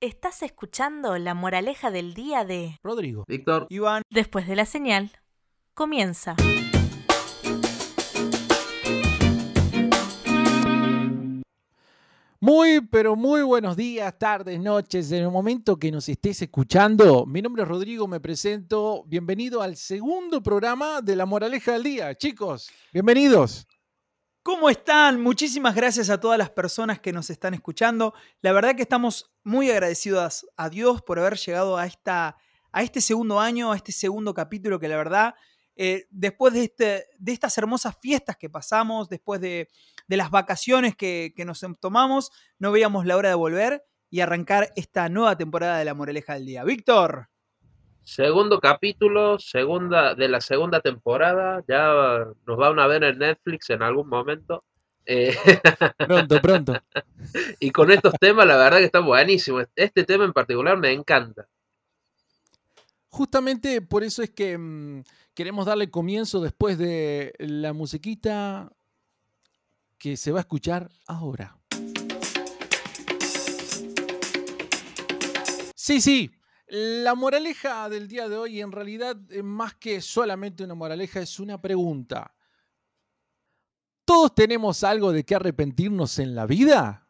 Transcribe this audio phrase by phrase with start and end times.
[0.00, 3.24] Estás escuchando la moraleja del día de Rodrigo.
[3.26, 3.66] Víctor.
[3.68, 4.02] Iván.
[4.08, 5.10] Después de la señal,
[5.74, 6.36] comienza.
[12.38, 15.10] Muy, pero muy buenos días, tardes, noches.
[15.10, 19.02] En el momento que nos estés escuchando, mi nombre es Rodrigo, me presento.
[19.04, 22.14] Bienvenido al segundo programa de La Moraleja del Día.
[22.14, 23.66] Chicos, bienvenidos.
[24.42, 25.20] ¿Cómo están?
[25.20, 28.14] Muchísimas gracias a todas las personas que nos están escuchando.
[28.40, 32.38] La verdad que estamos muy agradecidos a Dios por haber llegado a, esta,
[32.72, 35.34] a este segundo año, a este segundo capítulo que la verdad,
[35.76, 39.68] eh, después de, este, de estas hermosas fiestas que pasamos, después de,
[40.06, 45.08] las vacaciones que, que nos tomamos, no veíamos la hora de volver y arrancar esta
[45.10, 46.64] nueva temporada de La Moraleja del Día.
[46.64, 47.28] Víctor.
[48.08, 51.62] Segundo capítulo, segunda de la segunda temporada.
[51.68, 54.64] Ya nos van a ver en Netflix en algún momento.
[55.04, 55.36] Eh,
[55.98, 56.72] Pronto, pronto.
[57.60, 59.60] y con estos temas, la verdad que está buenísimo.
[59.76, 61.46] Este tema en particular me encanta.
[63.10, 65.02] Justamente por eso es que mm,
[65.34, 68.72] queremos darle comienzo después de la musiquita
[69.98, 71.58] que se va a escuchar ahora.
[75.74, 76.30] Sí, sí,
[76.68, 81.40] la moraleja del día de hoy en realidad, eh, más que solamente una moraleja, es
[81.40, 82.34] una pregunta.
[84.04, 87.06] ¿Todos tenemos algo de qué arrepentirnos en la vida?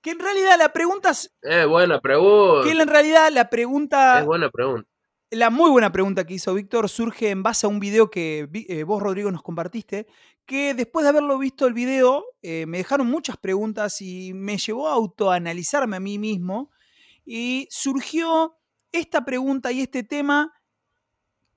[0.00, 1.32] Que en realidad la pregunta es...
[1.68, 2.64] Buena pregunta.
[2.64, 4.20] Que en realidad la pregunta...
[4.20, 4.88] Es buena pregunta.
[5.30, 8.82] La muy buena pregunta que hizo Víctor surge en base a un video que eh,
[8.84, 10.06] vos, Rodrigo, nos compartiste,
[10.46, 14.88] que después de haberlo visto el video, eh, me dejaron muchas preguntas y me llevó
[14.88, 16.70] a autoanalizarme a mí mismo
[17.30, 18.56] y surgió
[18.90, 20.50] esta pregunta y este tema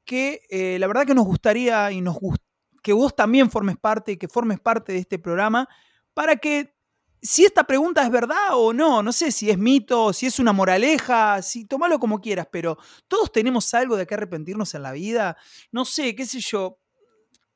[0.03, 2.44] que eh, la verdad que nos gustaría y nos gust
[2.83, 5.69] que vos también formes parte y que formes parte de este programa
[6.14, 6.75] para que
[7.22, 10.52] si esta pregunta es verdad o no, no sé si es mito, si es una
[10.52, 12.77] moraleja, si tomalo como quieras, pero
[13.08, 15.38] todos tenemos algo de qué arrepentirnos en la vida,
[15.72, 16.80] no sé, qué sé yo.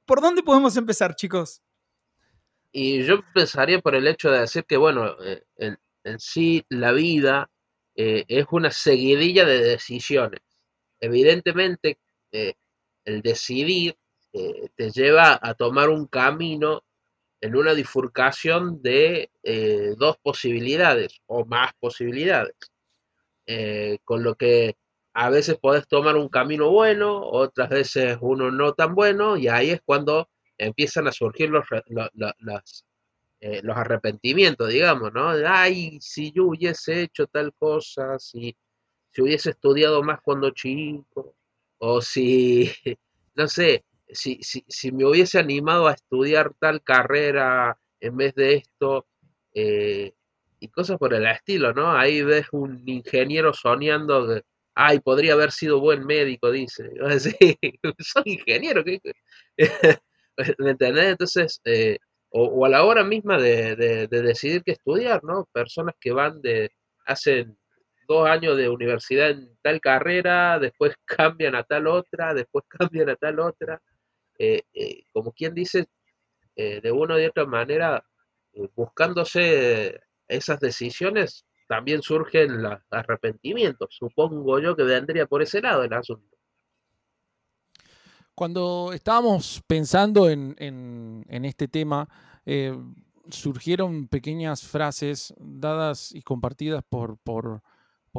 [0.06, 1.64] ¿Por dónde podemos empezar, chicos?
[2.72, 6.92] Y yo empezaría por el hecho de decir que, bueno, eh, en, en sí la
[6.92, 7.50] vida
[7.96, 10.42] eh, es una seguidilla de decisiones.
[11.00, 12.00] Evidentemente,
[12.32, 12.54] eh,
[13.06, 13.98] el decidir
[14.34, 16.84] eh, te lleva a tomar un camino
[17.42, 19.30] en una bifurcación de
[19.98, 22.56] dos posibilidades o más posibilidades.
[24.04, 24.76] Con lo que
[25.14, 29.70] a veces podés tomar un camino bueno, otras veces uno no tan bueno, y ahí
[29.70, 31.66] es cuando empiezan a surgir los,
[32.14, 32.86] las,
[33.42, 35.30] eh, los arrepentimientos, digamos, ¿no?
[35.48, 38.56] Ay, si yo hubiese hecho tal cosa, si,
[39.12, 41.36] si hubiese estudiado más cuando chico,
[41.80, 42.72] o si,
[43.36, 48.56] no sé, si, si, si me hubiese animado a estudiar tal carrera en vez de
[48.56, 49.08] esto,
[49.54, 50.14] eh,
[50.60, 51.92] y cosas por el estilo, ¿no?
[51.92, 54.44] Ahí ves un ingeniero soñando de,
[54.76, 56.90] ay, podría haber sido buen médico, dice.
[57.10, 57.58] Decís,
[58.00, 58.84] soy ingeniero.
[60.60, 61.06] ¿Me entendés?
[61.06, 61.98] Entonces, eh,
[62.38, 65.48] o, a la hora misma de, de- de decidir qué estudiar, ¿no?
[65.54, 66.72] Personas que van de,
[67.06, 67.58] hacen
[68.08, 73.16] dos años de universidad en tal carrera, después cambian a tal otra, después cambian a
[73.16, 73.82] tal otra.
[74.40, 75.88] Eh, eh, como quien dice,
[76.56, 78.04] eh, de una u otra manera,
[78.76, 83.90] buscándose esas decisiones, también surgen los arrepentimientos.
[83.98, 86.35] Supongo yo que vendría por ese lado el asunto.
[88.36, 92.10] Cuando estábamos pensando en, este tema,
[92.46, 92.78] eh,
[93.30, 97.62] surgieron pequeñas frases dadas y compartidas por,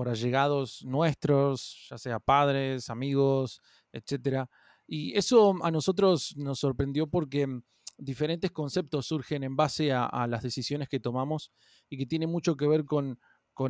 [0.06, 3.60] allegados nuestros, ya sea padres, amigos,
[3.92, 4.48] etcétera.
[4.86, 7.46] Y eso a nosotros nos sorprendió porque
[7.98, 11.52] diferentes conceptos surgen en base a, las decisiones que tomamos
[11.90, 13.18] y que tiene mucho que ver con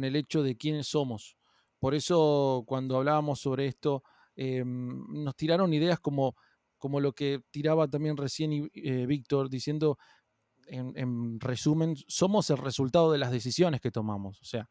[0.04, 1.36] el hecho de quiénes somos.
[1.80, 4.04] Por eso cuando hablábamos sobre esto,
[4.36, 6.36] eh, nos tiraron ideas como,
[6.78, 9.98] como lo que tiraba también recién eh, Víctor, diciendo,
[10.66, 14.41] en, en resumen, somos el resultado de las decisiones que tomamos.
[14.41, 14.69] O sea,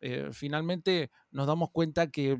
[0.00, 2.38] eh, finalmente nos damos cuenta que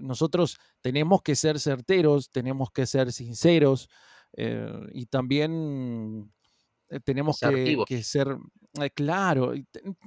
[0.00, 3.88] nosotros tenemos que ser certeros, tenemos que ser sinceros
[4.92, 6.32] y también
[7.04, 8.26] tenemos que, que ser,
[8.92, 9.52] claro,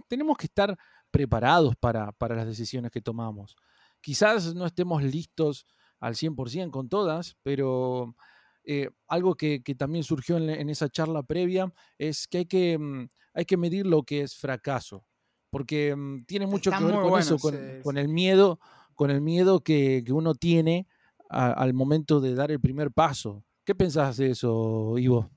[0.09, 0.77] tenemos que estar
[1.09, 3.55] preparados para, para las decisiones que tomamos.
[4.03, 5.65] Quizás no estemos listos
[6.01, 8.15] al 100% con todas, pero
[8.65, 13.07] eh, algo que, que también surgió en, esa charla previa es que hay que, mm,
[13.33, 15.05] hay que medir lo que es fracaso,
[15.49, 17.39] porque mm, tiene mucho Está que ver con bueno eso,
[17.81, 18.59] con, el miedo,
[18.93, 20.85] con el miedo que, que uno tiene
[21.29, 23.45] a- al momento de dar el primer paso.
[23.65, 25.31] ¿Qué pensás de eso, Ivo?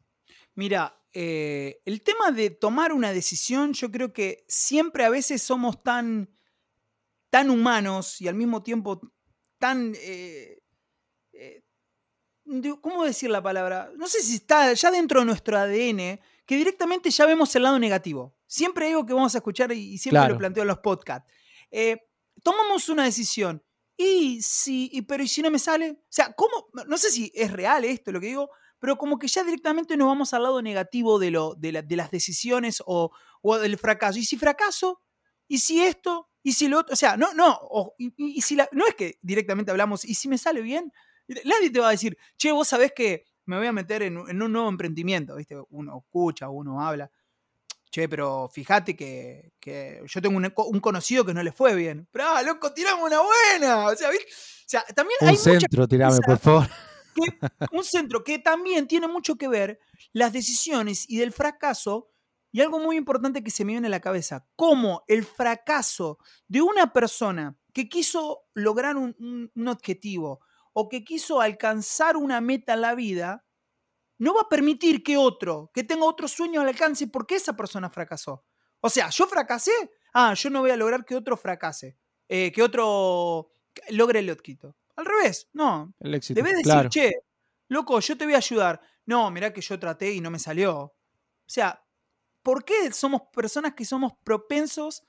[0.56, 5.82] Mira, eh, el tema de tomar una decisión, yo creo que siempre a veces somos
[5.82, 6.36] tan,
[7.30, 9.00] tan humanos y al mismo tiempo
[9.58, 9.94] tan...
[9.96, 10.58] eh,
[11.32, 11.62] eh,
[12.80, 13.90] ¿Cómo decir la palabra?
[13.96, 17.78] No sé si está ya dentro de nuestro ADN, que directamente ya vemos el lado
[17.78, 18.36] negativo.
[18.46, 21.28] Siempre digo que vamos a escuchar y siempre lo planteo en los podcasts.
[21.72, 21.96] Eh,
[22.44, 23.62] tomamos una decisión.
[23.96, 25.90] Y si, y- pero ¿y si no me sale?
[25.90, 26.68] O sea, ¿cómo?
[26.86, 30.06] No sé si es real esto lo que digo, pero como que ya directamente nos
[30.06, 33.10] vamos al lado negativo de, lo, de, la- de las decisiones o,
[33.42, 34.18] o del fracaso.
[34.20, 35.02] ¿Y si fracaso?
[35.48, 36.30] ¿Y si esto?
[36.46, 36.92] ¿Y si lo otro?
[36.92, 40.28] O sea, no, no, o- y, si la, no es que directamente hablamos, ¿y si
[40.28, 40.92] me sale bien?
[41.44, 44.30] Nadie te va a decir, che, vos sabés que me voy a meter en, un-
[44.30, 45.56] en un nuevo emprendimiento, ¿viste?
[45.70, 47.10] Uno escucha, uno habla.
[47.90, 52.06] Che, pero fíjate que, que yo tengo un, un conocido que no le fue bien.
[52.12, 53.86] Pero, ah, loco, tiramos una buena.
[53.88, 54.26] O sea, ¿viste?
[54.26, 56.68] O sea también Un hay mucha centro, tirame, por favor.
[57.12, 57.38] que-
[57.72, 59.80] un centro que también tiene mucho que ver
[60.12, 62.08] las decisiones y del fracaso.
[62.52, 66.62] Y algo muy importante que se me viene a la cabeza, cómo el fracaso de
[66.62, 70.40] una persona que quiso lograr un, un- un objetivo
[70.72, 73.44] o que quiso alcanzar una meta en la vida,
[74.18, 77.90] no va a permitir que otro, que tenga otro sueño al alcance porque esa persona
[77.90, 78.44] fracasó.
[78.80, 79.72] O sea, yo fracasé,
[80.14, 81.98] ah, yo no voy a lograr que otro fracase,
[82.28, 83.50] eh, que otro
[83.90, 84.76] logre el éxito.
[84.96, 86.38] Al revés, no, El éxito.
[86.38, 86.88] Debes decir, claro.
[86.88, 87.12] che,
[87.68, 88.80] loco, yo te voy a ayudar.
[89.04, 90.74] No, mirá que yo traté y no me salió.
[90.80, 90.94] O
[91.46, 91.82] sea,
[92.46, 95.02] ¿por qué somos personas que somos propensos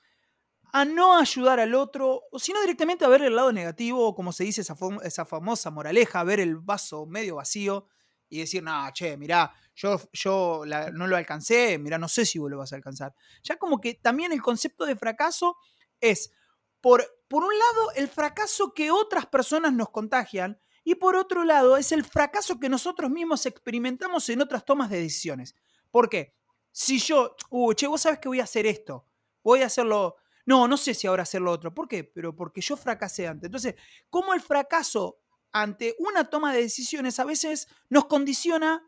[0.72, 2.22] a no ayudar al otro?
[2.32, 5.70] O sino directamente a ver el lado negativo, como se dice esa, fam- esa famosa
[5.70, 7.86] moraleja, ver el vaso medio vacío
[8.28, 12.50] y decir, no, che, mirá, yo, yo no lo alcancé, mirá, no sé si vos
[12.50, 13.14] lo vas a alcanzar.
[13.44, 15.56] Ya como que también el concepto de fracaso
[16.00, 16.32] es,
[16.80, 21.76] por, por un lado, el fracaso que otras personas nos contagian y por otro lado,
[21.76, 25.54] es el fracaso que nosotros mismos experimentamos en otras tomas de decisiones.
[25.90, 26.37] ¿Por qué?
[26.72, 29.06] Si yo, uh, che, vos sabés que voy a hacer esto,
[29.42, 30.16] voy a hacerlo,
[30.46, 31.74] no, no sé si ahora hacer lo otro.
[31.74, 32.04] ¿Por qué?
[32.04, 33.48] Pero porque yo fracasé antes.
[33.48, 33.74] Entonces,
[34.10, 35.20] ¿cómo el fracaso
[35.52, 38.84] ante una toma de decisiones a veces nos condiciona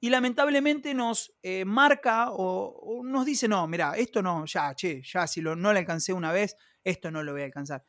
[0.00, 5.26] y lamentablemente nos eh, marca o, nos dice, no, mira, esto no, ya, che, ya
[5.26, 7.82] si lo, no lo alcancé una vez, esto no lo voy a alcanzar.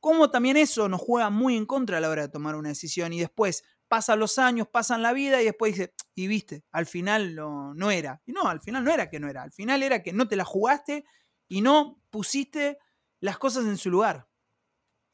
[0.00, 3.12] Como también eso nos juega muy en contra a la hora de tomar una decisión
[3.12, 7.34] y después pasan los años, pasan la vida y después dice, y viste, al final
[7.34, 8.22] no, era.
[8.26, 10.36] Y no, al final no era que no era, al final era que no te
[10.36, 11.04] la jugaste
[11.48, 12.78] y no pusiste
[13.20, 14.28] las cosas en su lugar.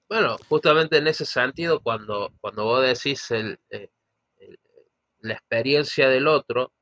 [0.09, 3.91] Bueno, justamente en ese sentido, cuando, cuando vos decís el, eh,
[4.37, 4.59] el-
[5.21, 6.73] la experiencia del otro,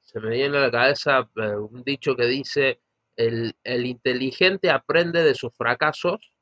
[0.00, 2.80] se me viene a la cabeza eh, un dicho que dice,
[3.16, 6.32] el, el inteligente aprende de sus fracasos,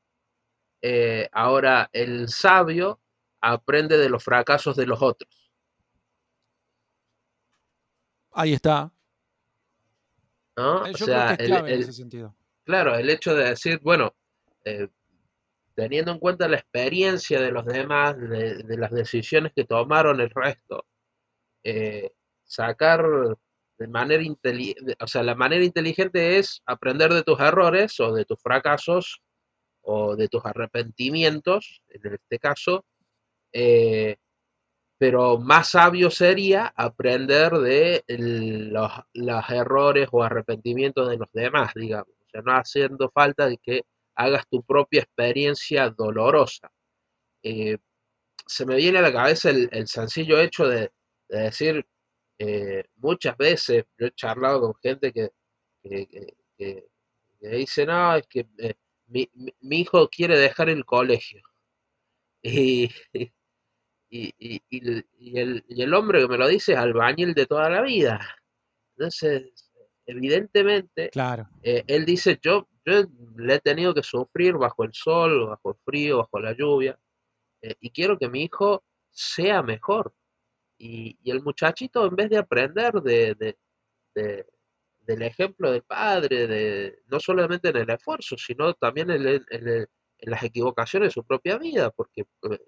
[0.82, 3.00] eh, ahora el sabio
[3.40, 5.50] aprende de los fracasos de los otros.
[8.32, 8.92] Ahí está.
[10.56, 10.86] ¿no?
[10.86, 12.34] Eh, O sea, creo que es el- clave en el- ese sentido.
[12.64, 14.14] Claro, el hecho de decir, bueno,
[14.64, 14.88] eh,
[15.74, 20.30] teniendo en cuenta la experiencia de los demás, de, de las decisiones que tomaron el
[20.30, 20.84] resto,
[21.62, 22.10] eh,
[22.44, 23.04] sacar
[23.78, 28.24] de manera inteligente, o sea, la manera inteligente es aprender de tus errores o de
[28.24, 29.20] tus fracasos
[29.82, 32.84] o de tus arrepentimientos, en este caso,
[33.52, 34.16] eh,
[34.98, 38.90] pero más sabio sería aprender de los,
[39.50, 42.08] errores o arrepentimientos de los demás, digamos.
[42.26, 43.82] O sea, no haciendo falta de que
[44.16, 46.70] hagas tu propia experiencia dolorosa.
[47.42, 47.78] Eh,
[48.46, 50.92] se me viene a la cabeza el, sencillo hecho de,
[51.28, 51.86] de decir,
[52.38, 55.30] eh, muchas veces, yo he charlado con gente que,
[55.82, 56.88] que, que-
[57.40, 58.46] dice, no, es que
[59.08, 59.28] mi,
[59.70, 61.42] hijo quiere dejar el colegio.
[62.42, 62.90] Y,
[64.10, 67.68] y- y y el- y el hombre que me lo dice es albañil de toda
[67.68, 68.20] la vida.
[68.96, 69.52] Entonces,
[70.06, 71.48] evidentemente, Claro.
[71.62, 73.04] eh, él dice, yo, yo
[73.36, 76.98] le he tenido que sufrir bajo el sol, bajo el frío, bajo la lluvia,
[77.62, 80.14] eh, y quiero que mi hijo sea mejor.
[80.78, 83.58] Y, y el muchachito, en vez de aprender de, de-
[84.14, 84.46] de-
[85.00, 89.88] del ejemplo del padre, de, no solamente en el esfuerzo, sino también en, en el-
[90.20, 92.58] en las equivocaciones de su propia vida, porque eh,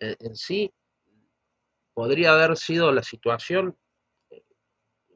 [0.00, 0.72] en, en sí
[1.94, 3.76] podría haber sido la situación
[4.30, 4.44] eh,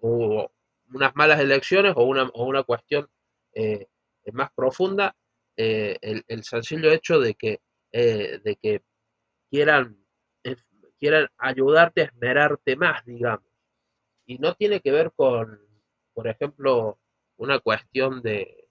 [0.01, 0.51] o
[0.93, 3.09] unas malas elecciones o una, o una cuestión
[3.55, 3.87] eh,
[4.33, 5.15] más profunda,
[5.57, 7.61] eh, el, sencillo hecho de que,
[7.93, 8.83] eh, de que
[9.51, 9.97] quieran,
[10.45, 10.57] eh,
[10.99, 13.47] quieran ayudarte a esmerarte más, digamos.
[14.27, 15.61] Y no tiene que ver con,
[16.15, 16.99] por ejemplo,
[17.37, 18.69] una cuestión de,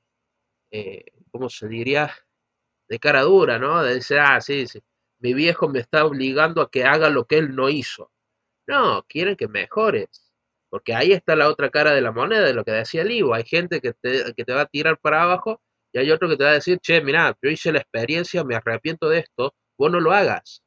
[0.72, 2.14] eh, ¿cómo se diría?
[2.90, 3.84] De cara dura, ¿no?
[3.84, 4.82] De decir, ah, sí, sí,
[5.22, 8.12] mi viejo me está obligando a que haga lo que él no hizo.
[8.68, 10.32] No, quieren que mejores.
[10.70, 13.34] Porque ahí está la otra cara de la moneda, de lo que decía el Ivo.
[13.34, 15.62] Hay gente que te, que te va a tirar para abajo
[15.94, 18.56] y hay otro que te va a decir, che, mira, yo hice la experiencia, me
[18.56, 20.64] arrepiento de esto, vos no lo hagas,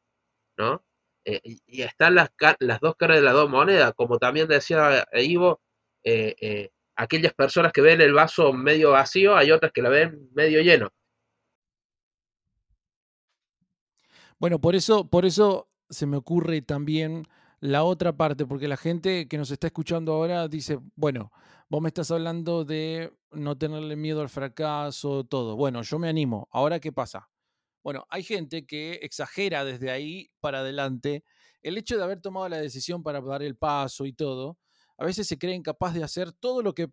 [0.59, 0.85] ¿no?
[1.25, 2.31] Eh, y, están las,
[2.61, 5.63] las dos caras de las dos monedas, como también decía Ivo,
[6.05, 10.29] eh, eh, aquellas personas que ven el vaso medio vacío, hay otras que la ven
[10.35, 10.91] medio lleno.
[14.45, 17.27] Bueno, por eso, por eso se me ocurre también
[17.61, 21.33] la otra parte, porque la gente que nos está escuchando ahora dice, bueno,
[21.71, 25.57] vos me estás hablando de no tenerle miedo al fracaso, todo.
[25.57, 26.47] Bueno, yo me animo.
[26.53, 27.31] Ahora, ¿qué pasa?
[27.83, 31.25] Bueno, hay gente que exagera desde ahí para adelante
[31.63, 34.59] el hecho de haber tomado la decisión para dar el paso y todo.
[34.99, 36.89] A veces se creen capaz de hacer todo lo que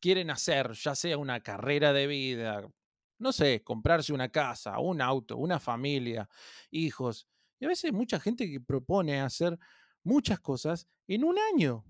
[0.00, 2.66] quieren hacer, ya sea una carrera de vida,
[3.24, 6.28] no sé, comprarse una casa, un auto, una familia,
[6.70, 7.26] hijos.
[7.58, 9.58] Y a veces mucha gente que propone hacer
[10.02, 11.84] muchas cosas en un año.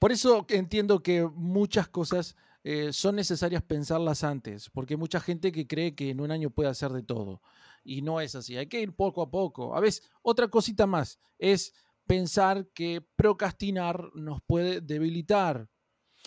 [0.00, 5.52] Por eso entiendo que muchas cosas eh, son necesarias pensarlas antes, porque hay mucha gente
[5.52, 7.40] que cree que en un año puede hacer de todo.
[7.84, 9.76] Y no es así, hay que ir poco a poco.
[9.76, 11.72] A veces, otra cosita más es
[12.08, 15.68] pensar que procrastinar nos puede debilitar.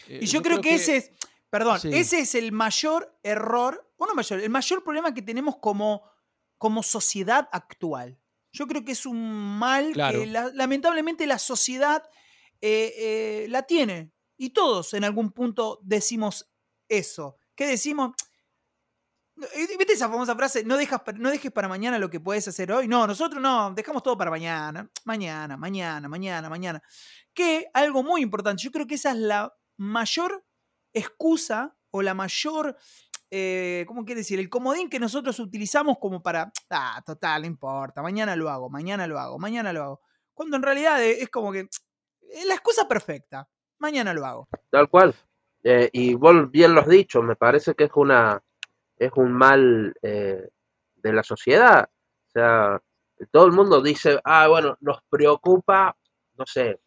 [0.08, 1.12] y yo, creo, que, ese es,
[1.50, 6.10] perdón, ese es el mayor error, o no mayor, el mayor problema que tenemos como,
[6.58, 8.18] como sociedad actual.
[8.52, 12.04] Yo creo que es un mal que lamentablemente la sociedad
[12.62, 14.12] eh, eh, la tiene.
[14.38, 16.50] Y todos en algún punto decimos
[16.88, 17.36] eso.
[17.56, 18.12] ¿Qué decimos?
[19.36, 20.64] ¿Viste esa famosa frase?
[20.64, 22.88] No, dejas, no dejes para mañana lo que puedes hacer hoy.
[22.88, 24.90] No, nosotros no, dejamos todo para mañana.
[25.06, 26.82] Mañana, mañana, mañana, mañana.
[27.34, 30.46] Que algo muy importante, yo creo que esa es la mayor
[30.94, 32.78] excusa o la mayor
[33.32, 34.40] eh, ¿cómo quiere decir?
[34.40, 39.06] El comodín que nosotros utilizamos como para, ah, total, no importa, mañana lo hago, mañana
[39.06, 40.02] lo hago, mañana lo hago.
[40.34, 41.68] Cuando en realidad es como que
[42.48, 44.50] la excusa perfecta, mañana lo hago.
[44.70, 45.14] Tal cual.
[45.64, 48.42] Eh, y vos bien lo has dicho, me parece que es una
[48.98, 50.50] es un mal eh,
[50.96, 51.90] de la sociedad.
[52.28, 52.82] O sea,
[53.32, 55.96] todo el mundo dice, ah, bueno, nos preocupa,
[56.36, 56.80] no sé,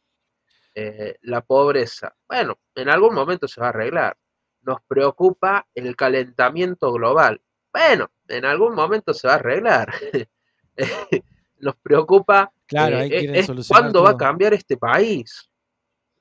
[1.22, 2.14] la pobreza.
[2.28, 4.16] Bueno, en algún momento se va a arreglar
[4.62, 7.40] nos preocupa el calentamiento global.
[7.73, 9.92] Bueno, en algún momento se va a arreglar.
[11.62, 15.49] nos preocupa claro, eh, cuándo va a cambiar este país.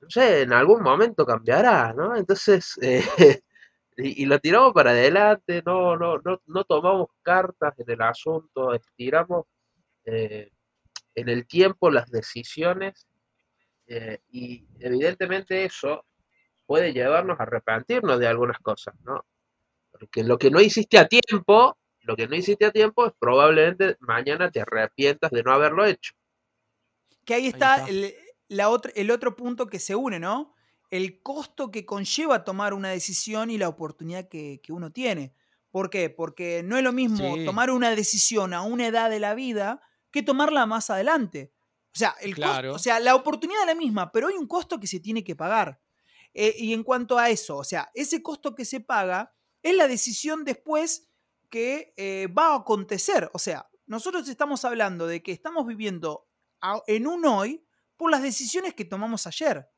[0.00, 2.16] No sé, en algún momento cambiará, ¿no?
[2.16, 3.42] Entonces, eh,
[3.96, 9.46] y, lo tiramos para adelante, no, no, no, no tomamos cartas en el asunto, estiramos
[10.04, 10.50] eh,
[11.14, 13.06] en el tiempo las decisiones
[14.30, 16.06] y evidentemente eso
[16.66, 19.24] puede llevarnos a arrepentirnos de algunas cosas, ¿no?
[19.90, 23.96] Porque lo que no hiciste a tiempo, lo que no hiciste a tiempo es probablemente
[24.00, 26.12] mañana te arrepientas de no haberlo hecho.
[27.24, 28.14] Que ahí está, El,
[28.48, 30.54] la el otro punto que se une, ¿no?
[30.90, 35.34] El costo que conlleva tomar una decisión y la oportunidad que, uno tiene.
[35.70, 36.10] ¿Por qué?
[36.10, 40.22] Porque no es lo mismo tomar una decisión a una edad de la vida que
[40.22, 41.52] tomarla más adelante.
[41.94, 44.86] O sea, el o sea, la oportunidad es la misma, pero hay un costo que
[44.86, 45.80] se tiene que pagar.
[46.34, 49.86] Eh, y en cuanto a eso, o sea, ese costo que se paga es la
[49.86, 51.10] decisión después
[51.50, 53.30] que eh, va a acontecer.
[53.34, 56.28] O sea, nosotros estamos hablando de que estamos viviendo
[56.86, 57.64] en un hoy
[57.96, 59.68] por las decisiones que tomamos ayer.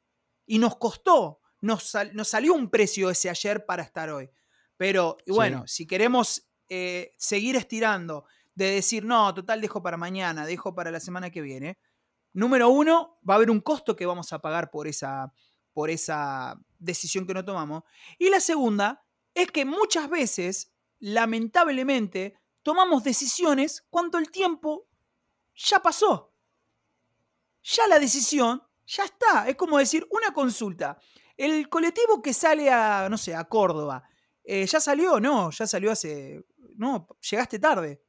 [0.47, 4.31] Y nos costó, nos, salió un precio ese ayer para estar hoy.
[4.77, 10.75] Pero bueno, si queremos eh, seguir estirando, de decir, no, total, dejo para mañana, dejo
[10.75, 11.79] para la semana que viene,
[12.33, 15.33] número uno, va a haber un costo que vamos a pagar por esa,
[15.75, 17.83] por esa decisión que no tomamos.
[18.19, 19.05] Y la segunda
[19.35, 24.89] es que muchas veces, lamentablemente, tomamos decisiones cuando el tiempo
[25.55, 26.33] ya pasó.
[27.63, 29.49] Ya la decisión ya está.
[29.49, 30.99] Es como decir, una consulta.
[31.37, 34.09] El colectivo que sale a, no sé, a Córdoba,
[34.45, 35.19] eh, ¿ya salió?
[35.21, 36.45] No, ya salió hace...
[36.77, 38.03] No, llegaste tarde.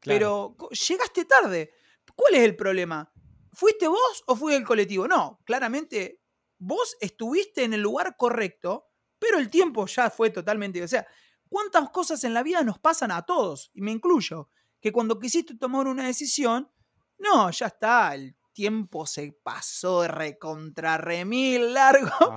[0.00, 1.72] Pero llegaste tarde.
[2.14, 3.12] ¿Cuál es el problema?
[3.52, 5.08] ¿Fuiste vos o fue el colectivo?
[5.08, 6.19] No, claramente
[6.60, 8.86] vos estuviste en el lugar correcto,
[9.18, 10.82] pero el tiempo ya fue totalmente...
[10.82, 11.06] O sea,
[11.48, 13.70] ¿cuántas cosas en la vida nos pasan a todos?
[13.74, 14.48] Y me incluyo,
[14.80, 16.70] que cuando quisiste tomar una decisión,
[17.18, 22.34] no, ya está, el tiempo se pasó de recontra remil largo.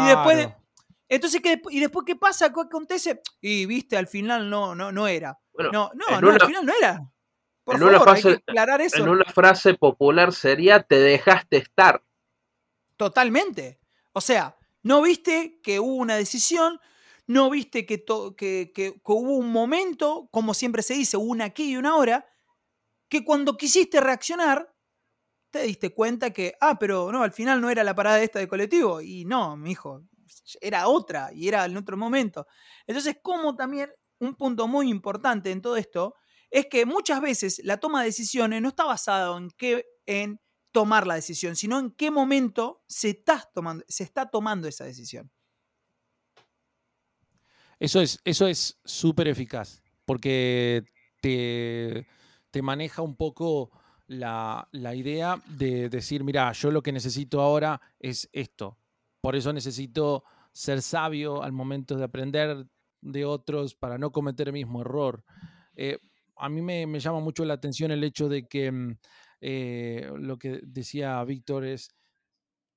[0.00, 0.48] Y después...
[1.08, 2.52] entonces, ¿qué, ¿y después qué pasa?
[2.52, 3.20] ¿Qué acontece?
[3.40, 5.38] Y viste, al final no, no, no era.
[5.58, 7.00] no, no, no al final no era.
[7.64, 8.98] Por favor, hay que aclarar eso.
[8.98, 12.02] En una frase popular sería, te dejaste estar.
[12.96, 13.80] Totalmente.
[14.12, 16.78] O sea, no viste que hubo una decisión,
[17.26, 18.04] no viste que,
[18.36, 22.26] que, hubo un momento, como siempre se dice, una aquí y una hora,
[23.08, 24.74] que cuando quisiste reaccionar,
[25.50, 28.48] te diste cuenta que, ah, pero no, al final no era la parada esta de
[28.48, 29.00] colectivo.
[29.00, 30.02] Y no, mi hijo,
[30.60, 32.46] era otra y era en otro momento.
[32.86, 36.14] Entonces, como también un punto muy importante en todo esto
[36.50, 40.40] es que muchas veces la toma de decisiones no está basada en qué, en
[40.74, 45.30] tomar la decisión, sino en qué momento se está tomando, esa decisión.
[47.78, 50.84] Eso es eso es súper eficaz, porque
[51.20, 52.08] te,
[52.50, 53.70] te maneja un poco
[54.08, 58.76] la, la idea de decir, mira, yo lo que necesito ahora es esto.
[59.20, 62.66] Por eso necesito ser sabio al momento de aprender
[63.00, 65.22] de otros para no cometer el mismo error.
[65.76, 65.98] Eh,
[66.36, 68.96] a mí me, me, llama mucho la atención el hecho de que mm,
[69.46, 71.90] eh, lo que decía Víctor es,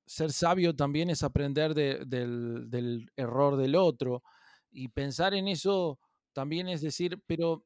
[0.06, 4.22] ser sabio también es aprender de, del, del, error del otro
[4.70, 5.98] y pensar en eso
[6.34, 7.66] también es decir, pero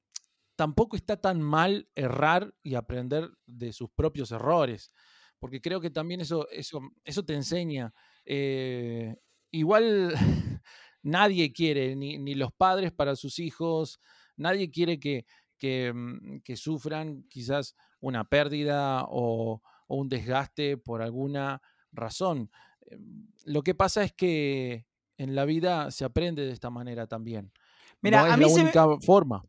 [0.55, 4.93] tampoco está tan mal errar y aprender de sus propios errores,
[5.39, 7.91] porque creo que también eso, eso, eso te enseña.
[8.24, 9.15] Eh,
[9.50, 10.13] igual
[11.01, 14.00] nadie quiere, ni, ni, los padres para sus hijos,
[14.38, 15.25] nadie quiere que,
[15.62, 22.50] que, mm, que sufran quizás una pérdida o, o, un desgaste por alguna razón.
[22.88, 24.88] Em, lo que pasa es que
[25.18, 27.53] en la vida se aprende de esta manera también.
[28.01, 29.46] Mira, no es a mí la se única me, forma.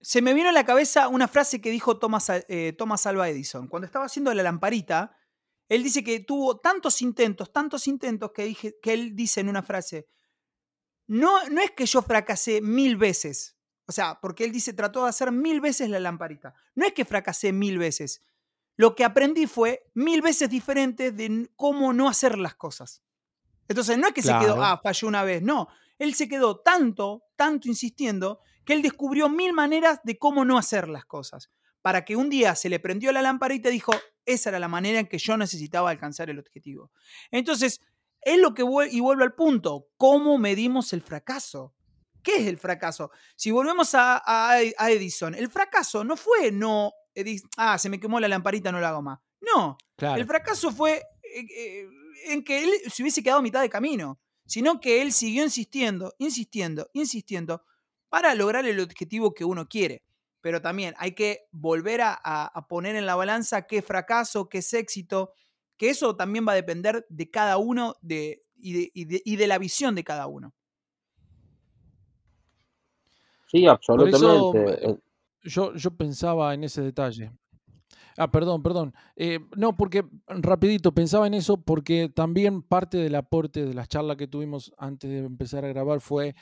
[0.00, 3.66] Se me vino a la cabeza una frase que dijo Thomas, eh, Thomas Alva Edison.
[3.66, 5.16] Cuando estaba haciendo la lamparita,
[5.68, 9.64] él dice que tuvo tantos intentos, tantos intentos que, dije, que él dice en una
[9.64, 10.06] frase,
[11.08, 13.55] no, no es que yo fracasé mil veces,
[13.86, 17.04] o sea, porque él dice, trató de hacer mil veces la lamparita, no es que
[17.04, 18.22] fracasé mil veces,
[18.76, 23.02] lo que aprendí fue mil veces diferentes de cómo no hacer las cosas.
[23.68, 24.40] Entonces, no es que claro.
[24.40, 28.82] se quedó, ah, falló una vez, no, él se quedó tanto, tanto insistiendo, que él
[28.82, 31.50] descubrió mil maneras de cómo no hacer las cosas,
[31.80, 33.92] para que un día se le prendió la lamparita y dijo,
[34.24, 36.90] esa era la manera en que yo necesitaba alcanzar el objetivo.
[37.30, 37.80] Entonces,
[38.20, 41.75] es lo que y vuelvo al punto, ¿cómo medimos el fracaso?
[42.26, 43.12] ¿Qué es el fracaso?
[43.36, 48.00] Si volvemos a, a, a Edison, el fracaso no fue no, Edison, ah, se me
[48.00, 49.20] quemó la lamparita, no la hago más.
[49.40, 50.20] No, claro.
[50.20, 51.88] el fracaso fue eh, eh,
[52.24, 56.16] en que él se hubiese quedado a mitad de camino, sino que él siguió insistiendo,
[56.18, 57.62] insistiendo, insistiendo
[58.08, 60.02] para lograr el objetivo que uno quiere.
[60.40, 64.74] Pero también hay que volver a, a poner en la balanza qué fracaso, qué es
[64.74, 65.32] éxito,
[65.76, 69.36] que eso también va a depender de cada uno de, y, de, y, de, y
[69.36, 70.55] de la visión de cada uno.
[73.46, 74.52] Sí, absolutamente.
[74.52, 75.00] Por eso,
[75.42, 77.32] yo, yo pensaba en ese detalle.
[78.16, 78.94] Ah, perdón, perdón.
[79.14, 84.16] Eh, no, porque rapidito pensaba en eso porque también parte del aporte de las charlas
[84.16, 86.34] que tuvimos antes de empezar a grabar fue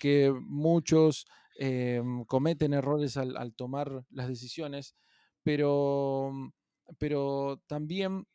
[0.00, 1.26] que muchos
[1.58, 4.94] eh, cometen errores al, al, tomar las decisiones,
[5.42, 6.32] pero,
[6.98, 8.26] pero también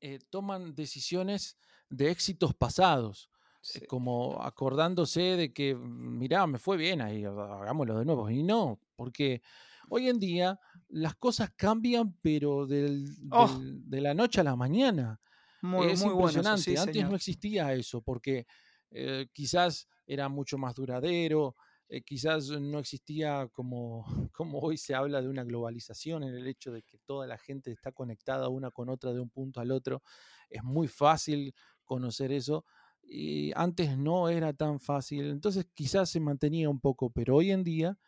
[0.00, 1.56] eh, toman decisiones
[1.88, 3.30] de éxitos pasados.
[3.66, 3.80] Sí.
[3.86, 8.30] como acordándose de que, mirá, me fue bien ahí, hagámoslo de nuevo.
[8.30, 9.42] Y no, porque
[9.88, 13.48] hoy en día las cosas cambian, pero del, oh.
[13.48, 15.20] del, de la noche a la mañana.
[15.62, 16.42] Muy, es muy impresionante.
[16.42, 17.10] Bueno eso, sí, Antes señor.
[17.10, 18.46] no existía eso, porque
[18.90, 21.56] eh, quizás era mucho más duradero,
[21.88, 26.70] eh, quizás no existía como, como hoy se habla de una globalización en el hecho
[26.72, 30.02] de que toda la gente está conectada una con otra de un punto al otro.
[30.48, 31.52] Es muy fácil
[31.84, 32.64] conocer eso
[33.08, 37.62] y antes no era tan fácil, entonces quizás se mantenía un poco, pero hoy en
[37.62, 37.98] día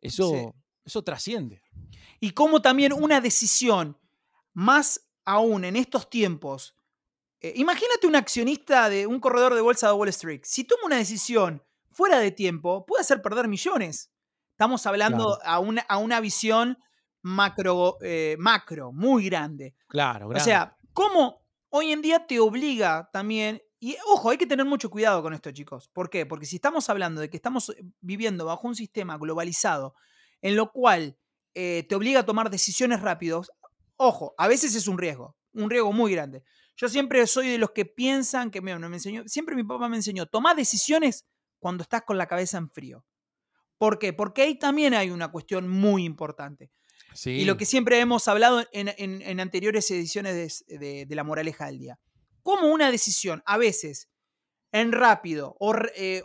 [0.00, 0.48] eso, sí.
[0.84, 1.62] eso trasciende.
[2.20, 3.98] Y como también una decisión,
[4.52, 6.74] más aún en estos tiempos,
[7.40, 10.96] eh, imagínate un accionista de un corredor de bolsa de Wall Street, si toma una
[10.96, 14.12] decisión fuera de tiempo, puede hacer perder millones.
[14.50, 15.42] Estamos hablando claro.
[15.44, 16.78] a, una, a, una, visión
[17.22, 19.76] macro, eh, macro, muy grande.
[19.86, 20.42] Claro, grande.
[20.42, 24.90] O sea, ¿cómo hoy en día te obliga también y ojo, hay que tener mucho
[24.90, 25.88] cuidado con esto, chicos.
[25.88, 26.26] ¿Por qué?
[26.26, 29.94] Porque si estamos hablando de que estamos eh, viviendo bajo un sistema globalizado
[30.42, 31.16] en lo cual
[31.54, 33.52] eh, te obliga a tomar decisiones rápidos,
[33.96, 36.42] ojo, a veces es un riesgo, un riesgo muy grande.
[36.76, 39.96] Yo siempre soy de los que piensan que me, me enseñó, siempre mi papá me
[39.96, 41.26] enseñó, toma decisiones
[41.60, 43.04] cuando estás con la cabeza en frío.
[43.78, 44.12] ¿Por qué?
[44.12, 46.72] Porque ahí también hay una cuestión muy importante.
[47.14, 47.30] Sí.
[47.30, 51.24] Y lo que siempre hemos hablado en, en, en anteriores ediciones de, de, de La
[51.24, 51.98] Moraleja del Día
[52.42, 54.08] como una decisión, a veces
[54.72, 56.22] en rápido o, eh,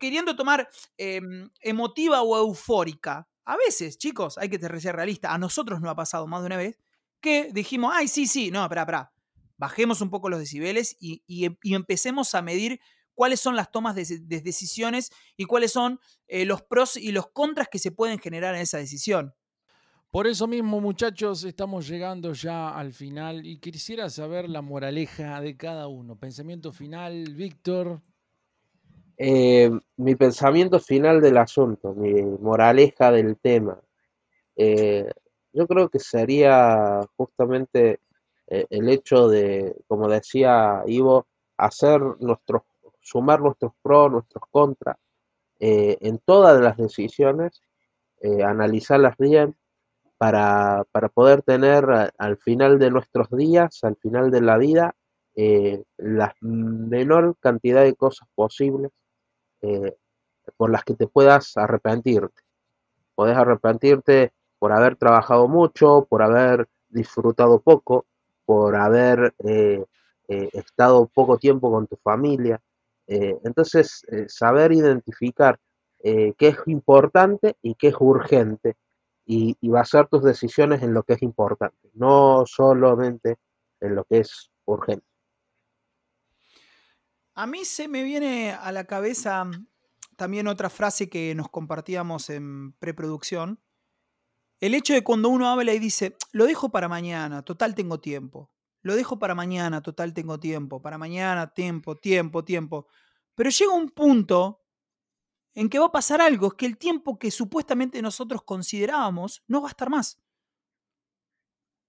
[0.00, 1.20] queriendo tomar eh,
[1.60, 6.26] emotiva o eufórica, a veces, chicos, hay que ser realista, a nosotros nos ha pasado
[6.26, 6.78] más de una vez
[7.20, 9.12] que dijimos, ay, sí, sí, no, espera, espera,
[9.56, 12.80] bajemos un poco los decibeles y, y, y, empecemos a medir
[13.14, 17.28] cuáles son las tomas de, de decisiones y cuáles son eh, los pros y los
[17.28, 19.34] contras que se pueden generar en esa decisión.
[20.10, 25.56] Por eso mismo, muchachos, estamos llegando ya al final y quisiera saber la moraleja de
[25.56, 26.16] cada uno.
[26.16, 28.00] Pensamiento final, Víctor.
[29.18, 33.78] Eh, mi pensamiento final del asunto, mi moraleja del tema.
[34.54, 35.10] Eh,
[35.52, 38.00] yo creo que sería justamente
[38.46, 42.62] eh, el hecho de, como decía Ivo, hacer nuestros,
[43.00, 44.96] sumar nuestros pros, nuestros contras
[45.58, 47.62] en todas las decisiones,
[48.44, 49.56] analizarlas bien
[50.18, 51.84] para, para poder tener
[52.16, 54.94] al final de nuestros días, al final de la vida,
[55.98, 58.90] la menor cantidad de cosas posibles
[59.62, 59.96] eh,
[60.56, 62.42] por las que te puedas arrepentirte.
[63.14, 68.06] Podés arrepentirte por haber trabajado mucho, por haber disfrutado poco,
[68.44, 69.84] por haber eh,
[70.28, 72.60] eh, estado poco tiempo con tu familia.
[73.08, 75.58] entonces, saber identificar
[76.02, 78.76] qué es importante y qué es urgente
[79.26, 83.36] y, y basar tus decisiones en lo que es importante, no solamente
[83.80, 85.06] en lo que es urgente.
[87.34, 89.66] A mí se me viene a la cabeza mm,
[90.16, 93.60] también otra frase que nos compartíamos en preproducción.
[94.58, 98.50] El hecho de cuando uno habla y dice, lo dejo para mañana, total tengo tiempo.
[98.80, 100.80] Lo dejo para mañana, total tengo tiempo.
[100.80, 102.86] Para mañana, tiempo, tiempo, tiempo.
[103.34, 104.62] Pero llega un punto
[105.56, 109.62] en que va a pasar algo, es que el tiempo que supuestamente nosotros considerábamos no
[109.62, 110.20] va a estar más.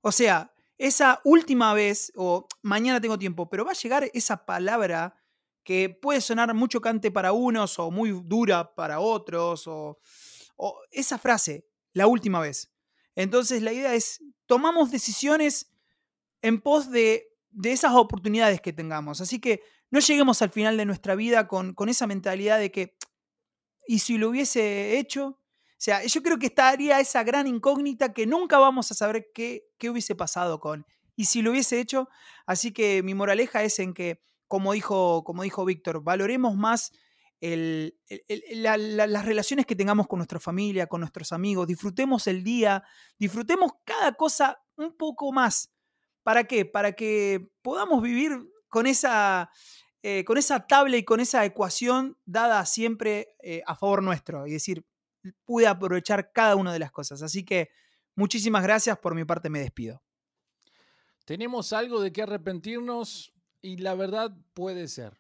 [0.02, 5.22] O sea, esa última vez, o mañana tengo tiempo, pero va a llegar esa palabra
[5.66, 10.00] que puede sonar mucho cante para unos o muy dura para otros, o,
[10.92, 12.74] esa frase, la última vez.
[13.16, 15.74] Entonces la idea es, tomamos decisiones
[16.42, 17.28] en pos de,
[17.64, 19.20] esas oportunidades que tengamos.
[19.20, 22.96] Así que no lleguemos al final de nuestra vida con, con esa mentalidad de que,
[23.88, 25.28] ¿y si lo hubiese hecho?
[25.28, 29.64] O sea, yo creo que estaría esa gran incógnita que nunca vamos a saber qué,
[29.78, 32.10] qué hubiese pasado con, y si lo hubiese hecho.
[32.46, 36.92] Así que mi moraleja es en que como dijo, como dijo Víctor, valoremos más
[37.40, 42.84] las relaciones que tengamos con nuestra familia, con nuestros amigos, disfrutemos el día,
[43.20, 45.72] disfrutemos cada cosa un poco más.
[46.24, 46.66] ¿Para qué?
[46.66, 48.32] Para que podamos vivir
[48.70, 49.52] con esa,
[50.04, 54.48] eh, con esa tabla y con esa ecuación dada siempre eh, a favor nuestro.
[54.48, 54.86] Y decir,
[55.44, 57.22] pude aprovechar cada una de las cosas.
[57.22, 57.70] Así que
[58.16, 58.98] muchísimas gracias.
[59.00, 60.04] Por mi parte me despido.
[61.26, 63.34] ¿Tenemos algo de qué arrepentirnos?
[63.62, 65.20] Y la verdad puede ser.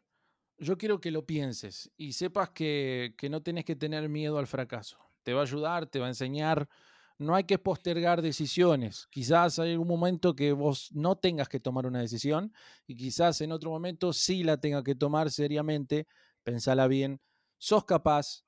[0.57, 4.97] Yo quiero que lo pienses y sepas que, no tenés que tener miedo al fracaso.
[5.23, 6.69] Te va a ayudar, te va a enseñar.
[7.19, 9.07] No hay que postergar decisiones.
[9.09, 12.53] Quizás hay algún momento que vos no tengas que tomar una decisión
[12.85, 16.07] y quizás en otro momento sí la tenga que tomar seriamente.
[16.43, 17.19] Pensala bien.
[17.57, 18.43] Sos capaz.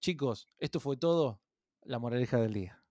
[0.00, 1.40] Chicos, esto fue todo.
[1.82, 2.84] La moraleja del día.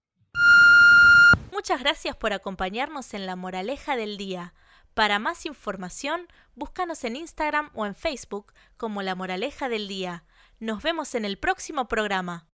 [1.52, 4.56] Muchas gracias por acompañarnos en la moraleja del día.
[4.94, 10.26] Para más información, búscanos en Instagram o en Facebook como La Moraleja del Día.
[10.60, 12.48] Nos vemos en el próximo programa.